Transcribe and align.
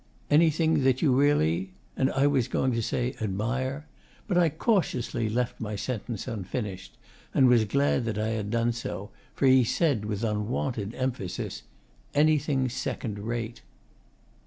'Anything 0.31 0.81
that 0.83 1.03
you 1.03 1.13
really' 1.13 1.73
and 1.95 2.11
I 2.13 2.25
was 2.25 2.47
going 2.47 2.71
to 2.71 2.81
say 2.81 3.15
'admire?' 3.21 3.85
But 4.27 4.35
I 4.35 4.49
cautiously 4.49 5.29
left 5.29 5.61
my 5.61 5.75
sentence 5.75 6.27
unfinished, 6.27 6.97
and 7.35 7.47
was 7.47 7.65
glad 7.65 8.05
that 8.05 8.17
I 8.17 8.29
had 8.29 8.49
done 8.49 8.71
so, 8.73 9.11
for 9.35 9.45
he 9.45 9.63
said, 9.63 10.05
with 10.05 10.23
unwonted 10.23 10.95
emphasis, 10.95 11.61
'Anything 12.15 12.67
second 12.67 13.19
rate. 13.19 13.61